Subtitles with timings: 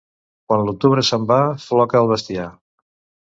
[0.51, 2.47] Quan l'octubre se'n va, floca el bestiar.